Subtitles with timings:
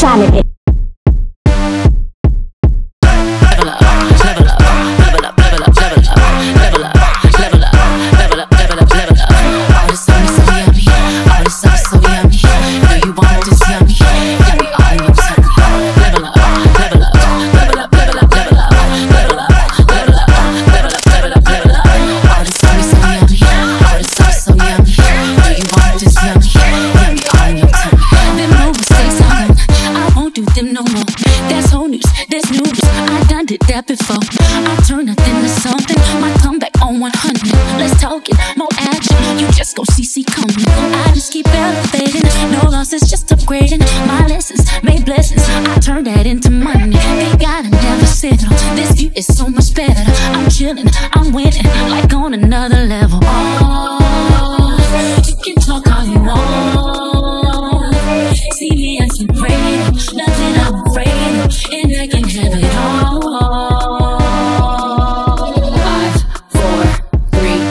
[0.00, 0.59] Trying to get
[30.82, 31.04] no more.
[31.48, 32.04] That's whole news.
[32.28, 32.80] That's new news.
[32.84, 34.22] I done did that before.
[34.40, 35.98] I turn nothing to something.
[36.20, 37.78] My comeback on 100.
[37.78, 38.36] Let's talk it.
[38.56, 39.16] More action.
[39.38, 40.64] You just go CC coming.
[40.68, 42.22] I just keep elevating.
[42.52, 43.80] No losses, just upgrading.
[44.06, 45.44] My lessons made blessings.
[45.48, 46.96] I turn that into money.
[46.96, 48.50] They gotta never settle.
[48.76, 50.04] This view is so much better.
[50.32, 50.88] I'm chilling.
[51.14, 51.66] I'm winning.
[51.90, 53.20] Like on another level.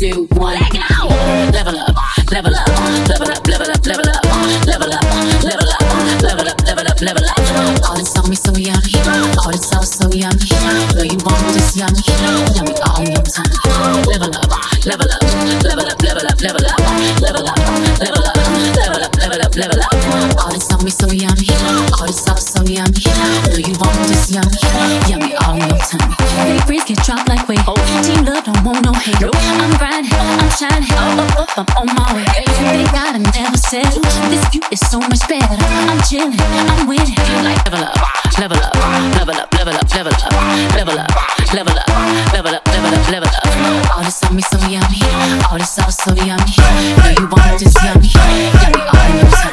[0.00, 0.56] Two, one.
[0.56, 1.92] Level up,
[2.32, 2.64] level up,
[3.12, 4.24] level up, level up, level up,
[4.64, 5.04] level up,
[5.44, 5.84] level up,
[6.24, 7.36] level up, level up, level up.
[7.84, 8.96] All this on me so yummy,
[9.44, 10.40] all this sauce so yummy.
[10.96, 12.00] Know you want this yummy,
[12.56, 13.52] yummy all your tummy.
[14.08, 14.48] Level up,
[14.88, 15.20] level up,
[15.68, 16.80] level up, level up, level up, level up,
[17.20, 17.60] level up,
[18.00, 19.92] level up, level up, level up.
[20.40, 21.44] All this on me so yummy,
[22.00, 22.96] all this sauce so yummy.
[23.52, 24.56] Know you want this yummy,
[25.04, 26.16] yummy all in your tummy.
[26.48, 27.60] Big breeze get dropped like weight.
[28.00, 29.20] Team love don't want no hate.
[29.20, 32.24] I'm grinding, I'm shining, up, up, up, I'm on my way.
[32.24, 34.00] They gotta never settle.
[34.32, 35.60] This view is so much better.
[35.60, 37.20] I'm chilling, I'm winning.
[37.44, 38.00] Like level up,
[38.40, 38.74] level up,
[39.20, 40.32] level up, level up, level up,
[40.72, 41.12] level up,
[41.52, 41.88] level up,
[42.32, 43.44] level up, level up, level up.
[43.92, 45.04] All this on me so yummy,
[45.52, 46.56] all this sauce so yummy.
[46.96, 49.49] Know you want this yummy, yummy all in your tummy.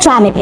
[0.00, 0.38] 抓没拍